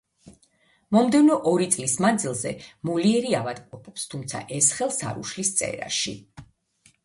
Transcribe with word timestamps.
მომდევნო 0.95 1.35
ორი 1.51 1.67
წლის 1.75 1.93
მანძილზე 2.07 2.55
მოლიერი 2.91 3.35
ავადმყოფობს, 3.43 4.09
თუმცა 4.15 4.45
ეს 4.59 4.73
ხელს 4.81 5.01
არ 5.13 5.23
უშლის 5.27 5.57
წერაში. 5.63 6.19